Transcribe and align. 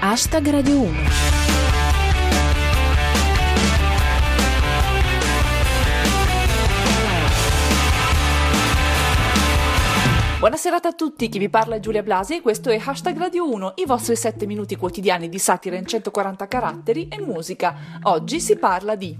Hashtag 0.00 0.48
Radio 0.50 0.78
1. 0.78 0.96
Buonasera 10.38 10.76
a 10.80 10.92
tutti, 10.92 11.28
chi 11.28 11.40
vi 11.40 11.48
parla 11.48 11.74
è 11.74 11.80
Giulia 11.80 12.04
Blasi 12.04 12.36
e 12.36 12.40
questo 12.42 12.70
è 12.70 12.80
Hashtag 12.80 13.18
Radio 13.18 13.50
1, 13.50 13.72
i 13.78 13.86
vostri 13.86 14.14
7 14.14 14.46
minuti 14.46 14.76
quotidiani 14.76 15.28
di 15.28 15.40
satira 15.40 15.74
in 15.74 15.84
140 15.84 16.46
caratteri 16.46 17.08
e 17.08 17.20
musica. 17.20 17.74
Oggi 18.02 18.38
si 18.38 18.56
parla 18.56 18.94
di 18.94 19.16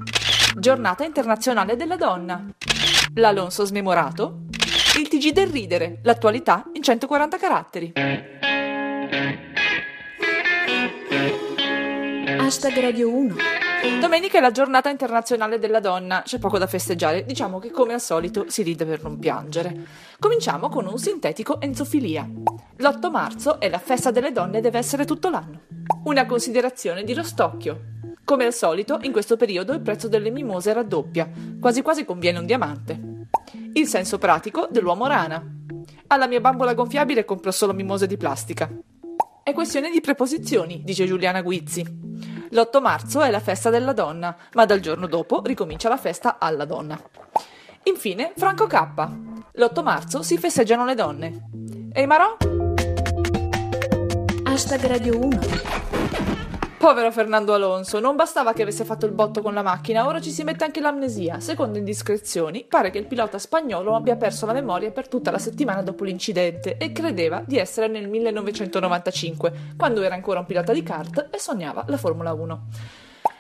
Giornata 0.56 1.02
Internazionale 1.02 1.74
della 1.74 1.96
Donna, 1.96 2.46
l'Alonso 3.14 3.64
smemorato, 3.64 4.42
il 4.96 5.08
TG 5.08 5.32
del 5.32 5.48
ridere, 5.48 5.98
l'attualità 6.04 6.70
in 6.74 6.84
140 6.84 7.36
caratteri. 7.36 7.92
Hashtag 12.48 12.80
Radio 12.80 13.14
1. 13.14 13.34
Domenica 14.00 14.38
è 14.38 14.40
la 14.40 14.50
giornata 14.50 14.88
internazionale 14.88 15.58
della 15.58 15.80
donna, 15.80 16.22
c'è 16.22 16.38
poco 16.38 16.56
da 16.56 16.66
festeggiare, 16.66 17.26
diciamo 17.26 17.58
che 17.58 17.70
come 17.70 17.92
al 17.92 18.00
solito 18.00 18.46
si 18.48 18.62
ride 18.62 18.86
per 18.86 19.02
non 19.02 19.18
piangere. 19.18 19.84
Cominciamo 20.18 20.70
con 20.70 20.86
un 20.86 20.96
sintetico 20.96 21.60
enzofilia. 21.60 22.26
L'8 22.78 23.10
marzo 23.10 23.60
è 23.60 23.68
la 23.68 23.76
festa 23.76 24.10
delle 24.10 24.32
donne 24.32 24.58
e 24.58 24.60
deve 24.62 24.78
essere 24.78 25.04
tutto 25.04 25.28
l'anno. 25.28 25.60
Una 26.04 26.24
considerazione 26.24 27.04
di 27.04 27.12
Rostocchio. 27.12 27.80
Come 28.24 28.46
al 28.46 28.54
solito, 28.54 28.98
in 29.02 29.12
questo 29.12 29.36
periodo 29.36 29.74
il 29.74 29.82
prezzo 29.82 30.08
delle 30.08 30.30
mimose 30.30 30.72
raddoppia, 30.72 31.30
quasi 31.60 31.82
quasi 31.82 32.06
conviene 32.06 32.38
un 32.38 32.46
diamante. 32.46 32.98
Il 33.74 33.86
senso 33.86 34.16
pratico 34.16 34.68
dell'uomo 34.70 35.06
rana. 35.06 35.44
Alla 36.06 36.26
mia 36.26 36.40
bambola 36.40 36.72
gonfiabile 36.72 37.26
compro 37.26 37.50
solo 37.50 37.74
mimose 37.74 38.06
di 38.06 38.16
plastica. 38.16 38.70
È 39.42 39.52
questione 39.52 39.90
di 39.90 40.00
preposizioni, 40.00 40.80
dice 40.82 41.04
Giuliana 41.04 41.42
Guizzi. 41.42 42.07
L'8 42.50 42.80
marzo 42.80 43.20
è 43.20 43.30
la 43.30 43.40
festa 43.40 43.68
della 43.68 43.92
donna, 43.92 44.34
ma 44.54 44.64
dal 44.64 44.80
giorno 44.80 45.06
dopo 45.06 45.42
ricomincia 45.44 45.88
la 45.88 45.98
festa 45.98 46.38
alla 46.38 46.64
donna. 46.64 46.98
Infine, 47.84 48.32
Franco 48.36 48.66
K. 48.66 49.08
L'8 49.52 49.82
marzo 49.82 50.22
si 50.22 50.38
festeggiano 50.38 50.84
le 50.84 50.94
donne. 50.94 51.48
E 51.92 52.02
i 52.02 52.06
Marò? 52.06 52.36
Hashtag 54.44 54.86
Radio 54.86 55.18
1. 55.18 55.97
Povero 56.78 57.10
Fernando 57.10 57.54
Alonso, 57.54 57.98
non 57.98 58.14
bastava 58.14 58.52
che 58.52 58.62
avesse 58.62 58.84
fatto 58.84 59.04
il 59.04 59.10
botto 59.10 59.42
con 59.42 59.52
la 59.52 59.62
macchina, 59.62 60.06
ora 60.06 60.20
ci 60.20 60.30
si 60.30 60.44
mette 60.44 60.62
anche 60.62 60.80
l'amnesia. 60.80 61.40
Secondo 61.40 61.76
indiscrezioni, 61.76 62.66
pare 62.68 62.90
che 62.90 62.98
il 62.98 63.06
pilota 63.06 63.36
spagnolo 63.36 63.96
abbia 63.96 64.14
perso 64.14 64.46
la 64.46 64.52
memoria 64.52 64.92
per 64.92 65.08
tutta 65.08 65.32
la 65.32 65.40
settimana 65.40 65.82
dopo 65.82 66.04
l'incidente 66.04 66.76
e 66.76 66.92
credeva 66.92 67.42
di 67.44 67.58
essere 67.58 67.88
nel 67.88 68.08
1995, 68.08 69.74
quando 69.76 70.02
era 70.02 70.14
ancora 70.14 70.38
un 70.38 70.46
pilota 70.46 70.72
di 70.72 70.84
kart 70.84 71.30
e 71.32 71.38
sognava 71.40 71.84
la 71.88 71.96
Formula 71.96 72.32
1. 72.32 72.66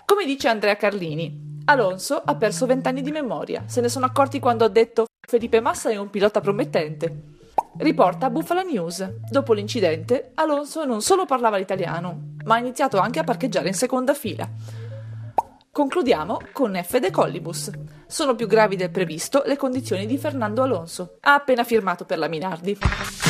Come 0.04 0.24
dice 0.24 0.48
Andrea 0.48 0.74
Carlini, 0.74 1.60
Alonso 1.66 2.20
ha 2.22 2.34
perso 2.34 2.66
vent'anni 2.66 3.02
di 3.02 3.12
memoria, 3.12 3.62
se 3.66 3.80
ne 3.80 3.88
sono 3.88 4.06
accorti 4.06 4.40
quando 4.40 4.64
ha 4.64 4.68
detto 4.68 5.06
Felipe 5.24 5.60
Massa 5.60 5.90
è 5.90 5.96
un 5.96 6.10
pilota 6.10 6.40
promettente. 6.40 7.36
Riporta 7.76 8.30
Buffalo 8.30 8.62
News. 8.62 9.08
Dopo 9.30 9.52
l'incidente, 9.52 10.32
Alonso 10.34 10.84
non 10.84 11.00
solo 11.00 11.24
parlava 11.24 11.58
l'italiano, 11.58 12.34
ma 12.48 12.54
ha 12.54 12.58
iniziato 12.58 12.98
anche 12.98 13.18
a 13.18 13.24
parcheggiare 13.24 13.68
in 13.68 13.74
seconda 13.74 14.14
fila. 14.14 14.48
Concludiamo 15.70 16.40
con 16.52 16.80
F. 16.82 16.98
De 16.98 17.10
Collibus. 17.10 17.70
Sono 18.06 18.34
più 18.34 18.46
gravi 18.46 18.74
del 18.74 18.90
previsto 18.90 19.42
le 19.44 19.56
condizioni 19.56 20.06
di 20.06 20.16
Fernando 20.16 20.62
Alonso. 20.62 21.18
Ha 21.20 21.34
appena 21.34 21.62
firmato 21.62 22.06
per 22.06 22.16
la 22.16 22.26
Minardi. 22.26 23.27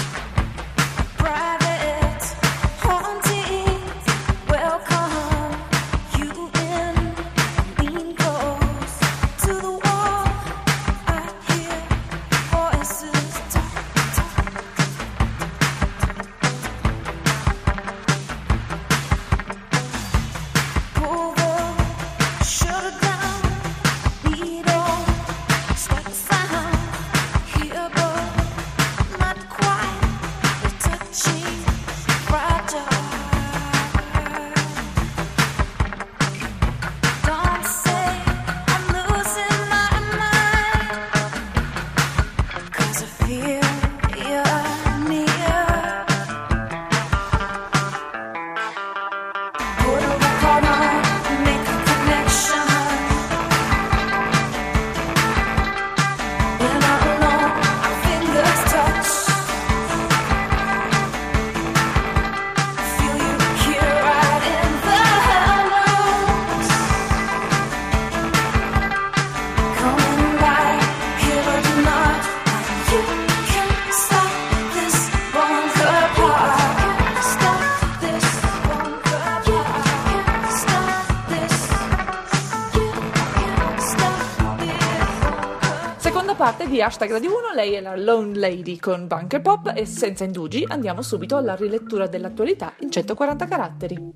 Di 86.68 86.82
Hashtag 86.82 87.10
Radio 87.12 87.30
1, 87.30 87.54
lei 87.54 87.72
è 87.72 87.80
la 87.80 87.96
Lone 87.96 88.36
Lady 88.36 88.76
con 88.78 89.06
Bunker 89.06 89.40
Pop 89.40 89.72
e 89.74 89.86
senza 89.86 90.24
indugi 90.24 90.66
andiamo 90.68 91.00
subito 91.00 91.36
alla 91.36 91.56
rilettura 91.56 92.06
dell'attualità 92.06 92.74
in 92.80 92.90
140 92.90 93.46
caratteri. 93.46 94.12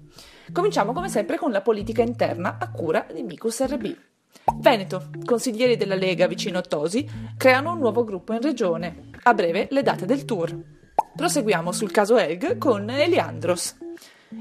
Cominciamo 0.53 0.93
come 0.93 1.09
sempre 1.09 1.39
con 1.39 1.51
la 1.51 1.62
politica 1.62 2.03
interna 2.03 2.59
a 2.61 2.71
cura 2.71 3.07
di 3.11 3.23
Micus 3.23 3.65
RB. 3.65 3.97
Veneto, 4.57 5.09
consiglieri 5.25 5.79
della 5.79 5.95
Lega 5.95 6.27
vicino 6.27 6.59
a 6.59 6.62
Tosi 6.62 7.09
creano 7.39 7.73
un 7.73 7.79
nuovo 7.79 8.05
gruppo 8.05 8.35
in 8.35 8.43
regione. 8.43 9.11
A 9.23 9.33
breve 9.33 9.69
le 9.71 9.83
date 9.83 10.05
del 10.05 10.27
tour. 10.27 10.55
Proseguiamo 11.17 11.73
sul 11.73 11.91
caso 11.91 12.19
Elg 12.19 12.59
con 12.59 12.91
Eliandros. 12.91 13.81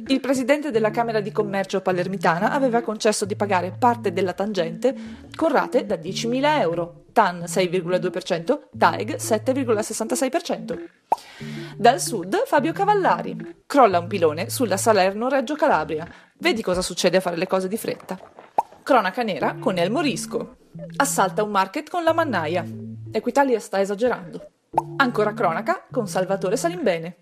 Il 0.08 0.20
presidente 0.20 0.72
della 0.72 0.92
Camera 0.92 1.22
di 1.22 1.32
Commercio 1.32 1.82
palermitana 1.82 2.52
aveva 2.52 2.82
concesso 2.82 3.26
di 3.26 3.36
pagare 3.36 3.74
parte 3.78 4.12
della 4.12 4.34
tangente 4.34 4.94
con 5.36 5.50
rate 5.50 5.86
da 5.86 5.96
10.000 5.96 6.60
euro, 6.60 7.04
TAN 7.12 7.44
6,2%, 7.46 8.60
TAEG 8.78 9.16
7,66%. 9.16 10.80
Dal 11.76 12.00
sud 12.00 12.44
Fabio 12.46 12.74
Cavallari. 12.74 13.64
Crolla 13.66 14.00
un 14.00 14.08
pilone 14.08 14.50
sulla 14.50 14.78
Salerno-Reggio 14.78 15.56
Calabria. 15.56 16.08
Vedi 16.38 16.62
cosa 16.62 16.82
succede 16.82 17.18
a 17.18 17.22
fare 17.22 17.38
le 17.38 17.48
cose 17.48 17.68
di 17.68 17.78
fretta. 17.78 18.20
Cronaca 18.84 19.24
nera 19.24 19.56
con 19.60 19.78
El 19.78 19.92
Morisco. 19.92 20.58
Assalta 20.98 21.44
un 21.44 21.52
market 21.52 21.90
con 21.90 22.04
la 22.04 22.14
mannaia. 22.14 22.66
Equitalia 23.12 23.60
sta 23.60 23.80
esagerando. 23.80 24.50
Ancora 24.98 25.34
cronaca 25.34 25.86
con 25.92 26.08
Salvatore 26.08 26.58
Salimbene. 26.58 27.18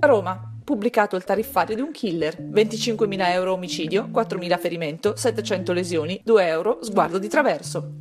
Roma. 0.00 0.51
Pubblicato 0.64 1.16
il 1.16 1.24
tariffario 1.24 1.74
di 1.74 1.80
un 1.80 1.90
killer. 1.90 2.36
25.000 2.40 3.28
euro 3.30 3.54
omicidio, 3.54 4.08
4.000 4.12 4.58
ferimento, 4.58 5.16
700 5.16 5.72
lesioni, 5.72 6.20
2 6.24 6.46
euro 6.46 6.78
sguardo 6.82 7.18
di 7.18 7.28
traverso. 7.28 7.92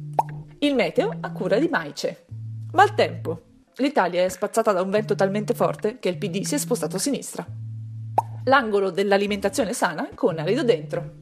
Il 0.59 0.75
meteo 0.75 1.11
a 1.19 1.31
cura 1.31 1.57
di 1.57 1.67
Maice. 1.67 2.25
Maltempo. 2.73 3.41
L'Italia 3.77 4.23
è 4.23 4.29
spazzata 4.29 4.71
da 4.71 4.81
un 4.83 4.91
vento 4.91 5.15
talmente 5.15 5.55
forte 5.55 5.97
che 5.97 6.09
il 6.09 6.19
PD 6.19 6.43
si 6.43 6.53
è 6.53 6.57
spostato 6.59 6.97
a 6.97 6.99
sinistra. 6.99 7.45
L'angolo 8.45 8.91
dell'alimentazione 8.91 9.73
sana 9.73 10.09
con 10.13 10.37
Arido 10.37 10.63
dentro. 10.63 11.19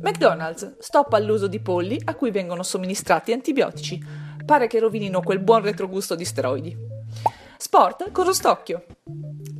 McDonald's 0.00 0.78
stop 0.78 1.12
all'uso 1.12 1.48
di 1.48 1.60
polli 1.60 2.00
a 2.04 2.14
cui 2.14 2.30
vengono 2.30 2.62
somministrati 2.62 3.32
antibiotici. 3.32 4.02
Pare 4.44 4.68
che 4.68 4.78
rovinino 4.78 5.20
quel 5.20 5.38
buon 5.38 5.62
retrogusto 5.62 6.14
di 6.14 6.24
steroidi. 6.24 6.91
Sport 7.62 8.10
con 8.10 8.24
Rostocchio. 8.24 8.86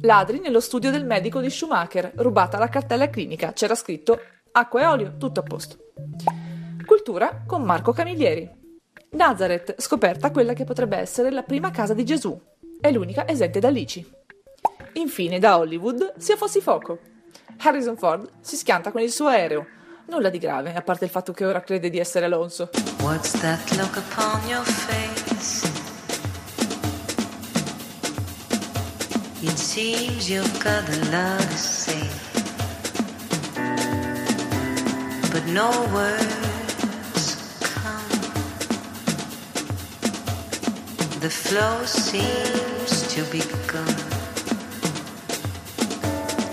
Ladri 0.01 0.41
nello 0.41 0.59
studio 0.59 0.91
del 0.91 1.05
medico 1.05 1.39
di 1.39 1.49
Schumacher, 1.49 2.11
rubata 2.17 2.59
la 2.59 2.69
cartella 2.69 3.09
clinica, 3.09 3.53
c'era 3.53 3.77
scritto 3.77 4.19
acqua 4.51 4.81
e 4.81 4.87
olio, 4.87 5.17
tutto 5.19 5.39
a 5.39 5.45
posto. 5.45 5.77
Cultura 6.85 7.45
con 7.47 7.63
Marco 7.63 7.93
Camiglieri. 7.93 8.51
Nazareth, 9.11 9.81
scoperta 9.81 10.33
quella 10.33 10.53
che 10.53 10.65
potrebbe 10.65 10.97
essere 10.97 11.31
la 11.31 11.45
prima 11.45 11.71
casa 11.71 11.95
di 11.95 12.05
Gesù. 12.05 12.37
È 12.81 12.91
l'unica 12.91 13.29
esente 13.29 13.61
da 13.61 13.69
lici. 13.69 14.05
Infine, 14.95 15.39
da 15.39 15.57
Hollywood, 15.57 16.15
sia 16.17 16.37
fossi 16.37 16.61
foco. 16.61 16.99
Harrison 17.59 17.97
Ford 17.97 18.29
si 18.41 18.57
schianta 18.57 18.91
con 18.91 19.01
il 19.01 19.13
suo 19.13 19.29
aereo. 19.29 19.65
Nulla 20.09 20.29
di 20.29 20.39
grave, 20.39 20.75
a 20.75 20.83
parte 20.83 21.05
il 21.05 21.11
fatto 21.13 21.33
che 21.33 21.45
ora 21.45 21.63
crede 21.63 21.89
di 21.89 22.01
essere 22.01 22.25
Alonso. 22.25 22.69
What's 23.01 23.31
that 23.39 23.71
look 23.77 23.97
upon 23.97 24.45
your 24.49 24.65
face? 24.65 25.02
Seems 29.75 30.29
you've 30.29 30.63
got 30.63 30.87
a 30.87 30.99
lot 31.11 31.41
to 31.41 31.57
say, 31.57 32.07
but 35.33 35.45
no 35.47 35.71
words 35.95 37.27
come. 37.73 38.11
The 41.21 41.31
flow 41.31 41.87
seems 41.87 42.93
to 43.15 43.25
be 43.33 43.41
gone. 43.67 44.11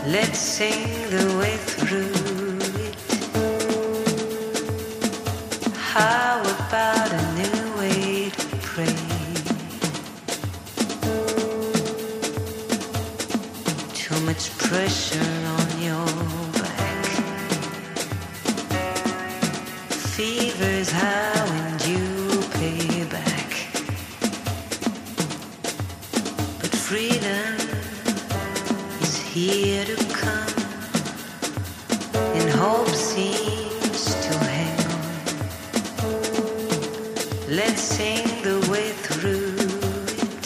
Let's 0.08 0.40
sing 0.40 1.10
the 1.10 1.26
way 1.40 1.58
through 1.58 2.14
it. 2.88 2.96
Here 29.70 29.86
to 29.86 29.96
come, 30.22 30.54
and 32.34 32.50
hope 32.50 32.90
seems 32.90 34.02
to 34.26 34.32
hang 34.50 34.80
on. 34.96 35.04
Let's 37.56 37.80
sing 37.80 38.26
the 38.42 38.58
way 38.72 38.90
through 39.06 39.54
it. 40.26 40.46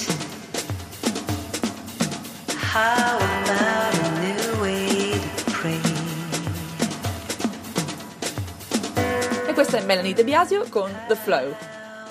How 2.73 3.15
about 3.15 3.93
a 3.95 4.09
new 4.23 4.45
way 4.61 5.13
to 5.13 5.51
pray? 5.51 5.81
E 9.47 9.53
questa 9.53 9.77
è 9.77 9.83
Melanie 9.85 10.13
De 10.13 10.25
Biasio 10.25 10.65
con 10.67 10.91
The 11.07 11.15
Flow. 11.15 11.55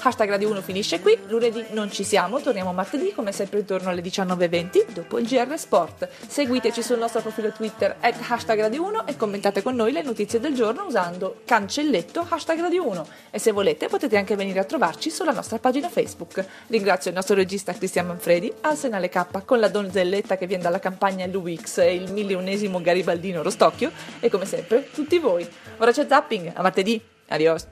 Hashtag 0.04 0.30
Radio 0.30 0.50
1 0.50 0.62
finisce 0.62 0.98
qui, 0.98 1.16
lunedì 1.28 1.64
non 1.70 1.88
ci 1.88 2.02
siamo, 2.02 2.40
torniamo 2.40 2.72
martedì 2.72 3.12
come 3.14 3.30
sempre 3.30 3.60
intorno 3.60 3.88
alle 3.88 4.02
19.20 4.02 4.90
dopo 4.94 5.16
il 5.16 5.28
GR 5.28 5.56
Sport. 5.56 6.08
Seguiteci 6.26 6.82
sul 6.82 6.98
nostro 6.98 7.20
profilo 7.20 7.52
Twitter 7.52 7.98
at 8.00 8.16
hashtag 8.28 8.62
Radio 8.62 8.82
1 8.82 9.06
e 9.06 9.16
commentate 9.16 9.62
con 9.62 9.76
noi 9.76 9.92
le 9.92 10.02
notizie 10.02 10.40
del 10.40 10.54
giorno 10.54 10.86
usando 10.86 11.42
cancelletto 11.44 12.26
hashtag 12.28 12.58
Radio 12.58 12.88
1 12.88 13.06
e 13.30 13.38
se 13.38 13.52
volete 13.52 13.86
potete 13.86 14.16
anche 14.16 14.34
venire 14.34 14.58
a 14.58 14.64
trovarci 14.64 15.08
sulla 15.08 15.30
nostra 15.30 15.60
pagina 15.60 15.88
Facebook. 15.88 16.44
Ringrazio 16.66 17.10
il 17.10 17.16
nostro 17.16 17.36
regista 17.36 17.72
Cristian 17.72 18.08
Manfredi, 18.08 18.52
Arsenale 18.62 19.08
K 19.08 19.44
con 19.44 19.60
la 19.60 19.68
donzelletta 19.68 20.36
che 20.36 20.48
viene 20.48 20.64
dalla 20.64 20.80
campagna 20.80 21.26
Luix 21.26 21.78
e 21.78 21.94
il 21.94 22.10
milionesimo 22.10 22.80
garibaldino 22.80 23.40
Rostocchio 23.40 23.92
e 24.18 24.28
come 24.28 24.46
sempre 24.46 24.90
tutti 24.92 25.18
voi. 25.18 25.48
Ora 25.76 25.92
c'è 25.92 26.06
zapping, 26.08 26.50
a 26.56 26.60
martedì, 26.60 27.00
adios! 27.28 27.68